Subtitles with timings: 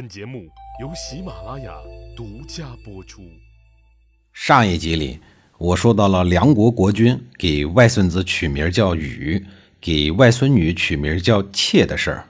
[0.00, 0.48] 本节目
[0.80, 1.74] 由喜马拉雅
[2.16, 3.20] 独家播出。
[4.32, 5.20] 上一集里，
[5.58, 9.44] 我说到了梁国国君给外孙子取名叫禹，
[9.78, 12.28] 给外孙女取名叫妾的事儿。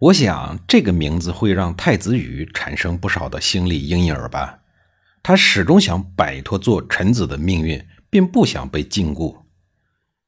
[0.00, 4.58] 我想，这个名字会让太子禹产生不少的心理阴影吧？
[5.22, 7.80] 他始终想摆脱做臣子的命运，
[8.10, 9.36] 并不想被禁锢。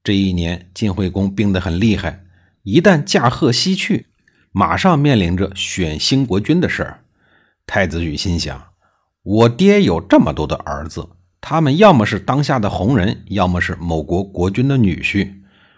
[0.05, 2.23] 这一年，晋惠公病得很厉害，
[2.63, 4.07] 一旦驾鹤西去，
[4.53, 7.01] 马上面临着选新国君的事儿。
[7.67, 8.63] 太子禹心想：
[9.23, 11.09] 我爹有这么多的儿子，
[11.41, 15.35] 他们要么是当下的红人，要么是某国国君的女婿。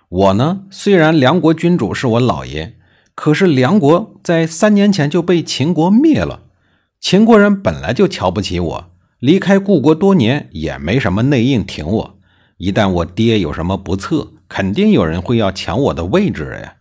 [0.08, 2.76] 我呢，虽然梁国君主是我老爷。
[3.14, 6.44] 可是梁国在三年前就被秦国灭了，
[6.98, 12.18] 秦国人本来就瞧不起我，离开故国多年也没什么内应挺我。
[12.56, 16.76] 一旦我爹有什么不测，肯定有人会要抢我的位置呀。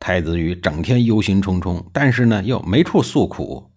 [0.00, 3.70] 太子羽整天忧心忡忡，但是呢又没处诉苦。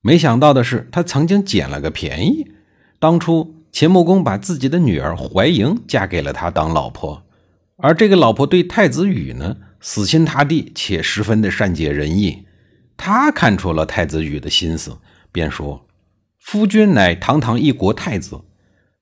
[0.00, 2.50] 没想到的是，他曾经捡了个便宜。
[2.98, 7.22] 当初秦穆公把自己的女儿怀莹嫁给了他当老婆，
[7.76, 9.58] 而这个老婆对太子羽呢。
[9.86, 12.46] 死心塌地且十分的善解人意，
[12.96, 14.96] 他看出了太子羽的心思，
[15.30, 15.86] 便说
[16.40, 18.40] ：“夫君乃堂堂一国太子，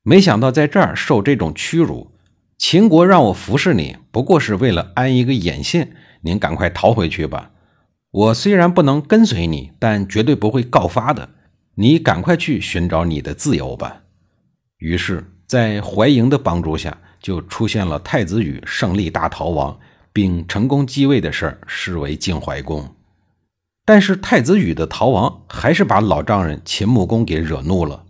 [0.02, 2.10] 没想到在这儿受这种屈辱。
[2.58, 5.92] 秦国让我服侍你，不过是为了安一个眼线。
[6.22, 7.50] 您赶快逃回去吧。
[8.10, 11.28] 我虽然不能跟随你，但绝对不会告发的。
[11.74, 14.02] 你赶快去寻找你的自由吧。”
[14.78, 19.78] 于是，在怀莹的帮助下，就出现了太子羽胜利大逃亡。
[20.14, 22.94] 并成功继位的事儿视为晋怀公，
[23.86, 28.04] 但是太子羽的逃亡还是把老丈人秦穆公给惹怒了。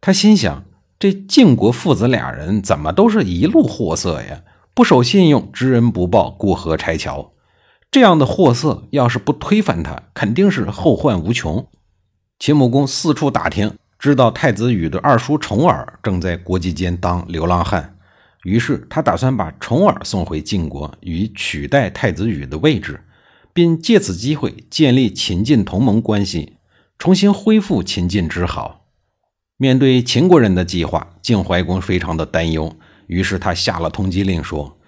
[0.00, 0.64] 他心想：
[1.00, 4.42] 这晋国父子俩人怎么都是一路货色呀？
[4.72, 7.32] 不守信用，知恩不报，过河拆桥，
[7.92, 11.68] 这样的货色要是不推翻他，肯定是后患无穷。
[12.38, 17.98] 秦穆公四处打听，知道太子羽的二叔重耳正在国际间当流浪汉。
[18.44, 23.04] 于是他打算把重耳送回晋国，以取代太子羽的位置，
[23.52, 26.54] 并借此机会建立秦晋同盟关系，
[26.98, 28.86] 重新恢复秦晋之好。
[29.58, 32.74] 面对秦国人的计划，晋怀公非常的担忧，
[33.06, 34.78] 于是他下了通缉令，说：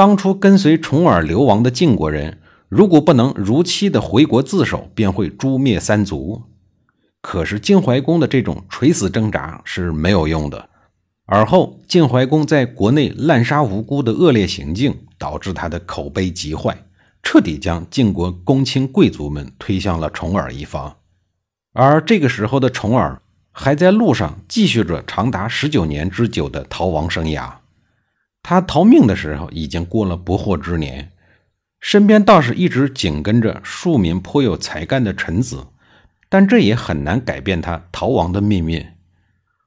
[0.00, 2.38] 当初跟随重耳流亡的晋国人，
[2.70, 6.44] 如果不能如期的回国自首，便会诛灭三族。
[7.20, 10.70] 可是晋怀公的这种垂死挣扎是没有用的。
[11.26, 16.82] 而后，晋怀公在国内滥杀无辜的恶劣行径，导致他的口碑极坏，
[17.22, 20.96] 彻底将晋国公卿贵族们推向了重耳一方。
[21.74, 23.20] 而这个时候的重耳，
[23.52, 27.59] 还在路上继续着长达十九年之久的逃亡生涯。
[28.42, 31.12] 他逃命的时候已经过了不惑之年，
[31.78, 35.66] 身边倒是一直紧跟着数名颇有才干的臣子，
[36.28, 38.84] 但这也很难改变他逃亡的命运。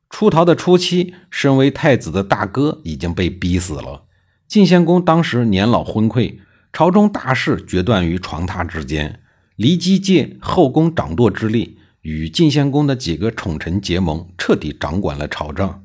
[0.10, 4.04] 出逃的初期，身为太子的大哥已经被逼死了。
[4.48, 6.38] 晋献公当时年老昏聩，
[6.72, 9.22] 朝中大事决断于床榻之间。
[9.58, 15.83] 骊姬借后宫掌舵之力，与晋献公的几个宠臣结盟，彻底掌管了朝政。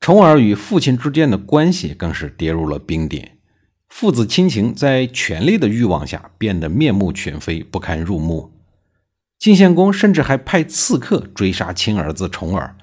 [0.00, 3.38] 重耳与父亲之间的关系更是跌入了冰点，
[3.88, 8.52] 父子亲情在权力的欲望下变得面目全非，不堪入目。
[9.38, 12.76] 晋献公甚至还派刺客追杀亲儿子重耳。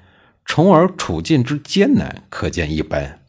[0.46, 3.22] 重耳处境之艰难，可见一斑。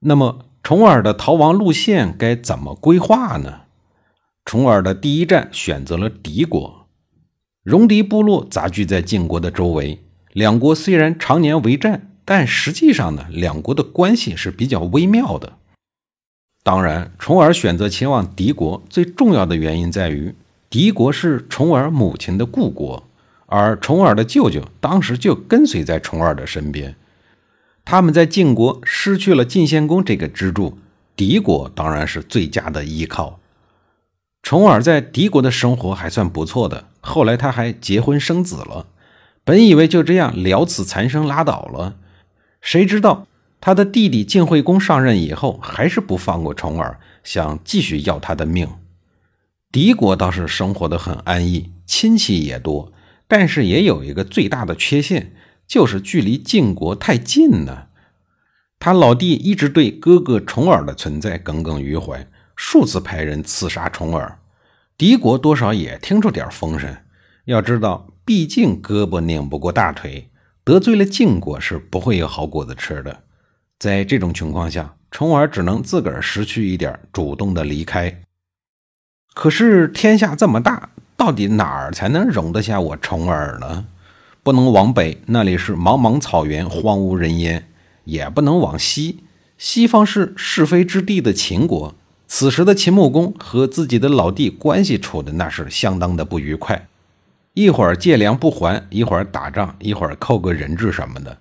[0.00, 3.60] 那么，重耳的逃亡路线该怎么规划呢？
[4.44, 6.88] 重耳的第一站选择了敌国，
[7.62, 10.00] 戎狄部落杂居在晋国的周围。
[10.32, 15.54] 两国虽然常年为战，但实际上呢，两国的关系是比较微妙的。
[16.62, 20.32] 当然，重耳选择前往敌国，最重要的原因在于，
[20.68, 23.02] 敌国是重耳母亲的故国。
[23.46, 26.94] 而重耳的舅舅当时就跟随在重耳的身边，
[27.84, 30.78] 他们在晋国失去了晋献公这个支柱，
[31.16, 33.40] 敌国当然是最佳的依靠。
[34.40, 38.86] 重耳在敌国的生活还算不错的，后来他还结婚生子了。
[39.42, 41.96] 本以为就这样了此残生拉倒了，
[42.60, 43.26] 谁知道
[43.60, 48.68] 他的弟弟晋惠公上任以后，还是不放过重耳，想继续要他的命。
[49.72, 52.92] 敌国倒是生活的很安逸，亲戚也多。
[53.28, 55.32] 但是也有一个最大的缺陷，
[55.66, 57.90] 就是距离晋国太近了。
[58.80, 62.26] 他老弟一直对哥哥重耳的存在耿耿于怀，
[62.56, 64.40] 数次派人刺杀重耳。
[64.96, 66.96] 敌国多少也听出点风声。
[67.44, 70.29] 要知道，毕竟胳膊拧不过大腿，
[70.70, 73.24] 得罪了晋国是不会有好果子吃的。
[73.80, 78.22] 在这种情况下，重耳只能自个儿识趣一点，主动的离开。
[79.34, 80.90] 可是天下这么大。
[81.16, 83.86] 到底哪儿才能容得下我重耳呢？
[84.44, 87.62] 不能往北，那里是茫茫草原，荒无人烟；
[88.04, 89.24] 也不能往西，
[89.58, 91.96] 西方是是非之地的秦国。
[92.28, 96.86] 此时的秦穆公和自己的老弟关系处的那是相当的不愉快，
[97.54, 101.36] 一会儿借粮不还，一会儿打仗，一会儿扣个人质什么的。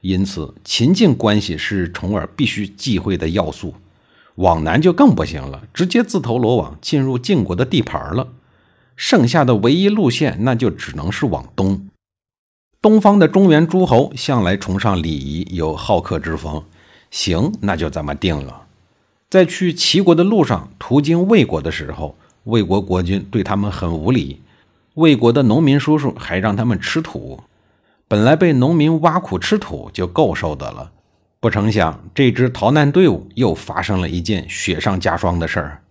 [0.00, 3.74] 因此，秦晋关系是重耳必须忌讳的要素。
[4.36, 8.28] 往南就更不行了，直接自投罗网，进入晋国的地盘了。
[8.96, 11.88] 剩下的唯一路线，那就只能是往东。
[12.82, 16.62] 东方的中原诸侯向来崇尚礼仪，有好客之风。
[17.10, 18.66] 行，那就这么定了。
[19.30, 24.40] 在去齐国的路上，途经魏国的时候，魏国国君对他们很无礼。
[24.94, 27.40] 魏国的农民叔叔还让他们吃土。
[28.06, 30.92] 本来被农民挖苦吃土就够受的了，
[31.40, 35.82] 不成想这支逃难队伍又发生了一件雪上加霜的事儿。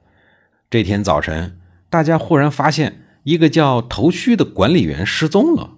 [0.70, 1.58] 这天早晨，
[1.90, 5.72] 大家忽然发现一个叫头须的管理员失踪了。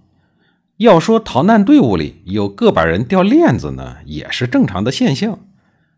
[0.77, 5.39] 要说逃难队伍里有个把人掉链子呢，也是正常的现象。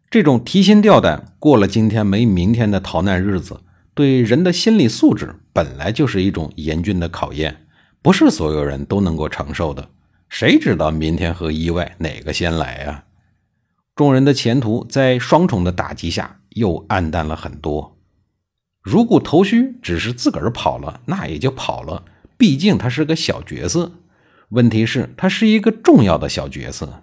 [0.10, 3.60] 这种提心吊胆、过了今天没明天的逃难日子，
[3.94, 7.66] 对人的心理素质本来就是一种严峻的考验，
[8.04, 9.90] 不是所有人都能够承受的。
[10.30, 13.06] 谁知道明天和意外哪个先来啊？
[13.96, 17.98] 众人的前途在双重的打击下又暗淡了很多。
[18.84, 22.06] 如果头须只是自个儿跑了，那也就跑了，
[22.38, 23.94] 毕竟他是个小角色。
[24.50, 27.02] 问题是，他是一个重要的小角色，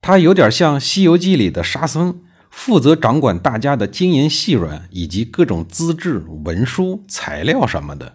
[0.00, 2.22] 他有点像《西游记》里的沙僧，
[2.56, 8.14] 负责掌管大家的金银细软以及各种资质、文书、材料什么的。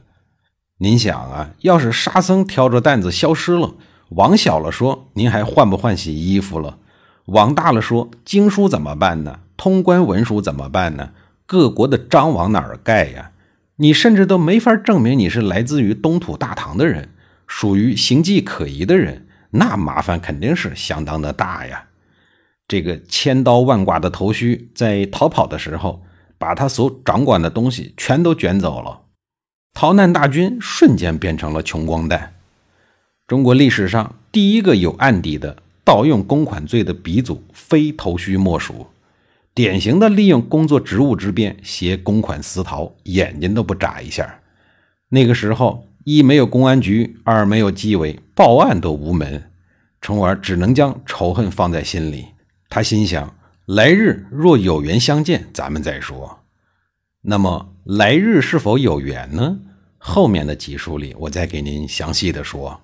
[0.79, 3.75] 您想啊，要是沙僧挑着担子消失了，
[4.09, 6.79] 往小了说，您还换不换洗衣服了？
[7.27, 9.41] 往大了说，经书怎么办呢？
[9.55, 11.11] 通关文书怎么办呢？
[11.45, 13.31] 各国的章往哪儿盖呀？
[13.75, 17.09] 你甚至都没法证明你是来自于东土大唐的人。
[17.45, 21.85] 属于形迹可疑的人，那麻烦肯定是相当的大呀。
[22.71, 26.01] 这个千刀万剐的头须在逃跑的时候，
[26.37, 29.01] 把他所掌管的东西全都卷走了，
[29.73, 32.35] 逃难大军瞬间变成了穷光蛋。
[33.27, 38.87] 中国历史上第一个有案底的盗用公款罪的鼻祖，非头须莫属。
[39.53, 44.39] 典型的利用工作职务之便携公款私逃，眼睛都不眨一下。
[45.09, 45.85] 那个时候。
[46.03, 49.51] 一没有公安局，二没有纪委，报案都无门，
[50.01, 52.25] 从而只能将仇恨放在心里。
[52.73, 53.35] 他心想：
[53.65, 56.39] 来日若有缘相见，咱们再说。
[57.19, 59.59] 那么来日是否有缘呢？
[59.97, 62.79] 后面的集数里，我再给您详细的说。